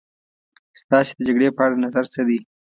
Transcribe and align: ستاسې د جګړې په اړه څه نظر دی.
ستاسې 0.81 1.11
د 1.15 1.19
جګړې 1.27 1.49
په 1.55 1.61
اړه 1.65 1.75
څه 1.77 1.81
نظر 1.85 2.05
دی. 2.27 2.39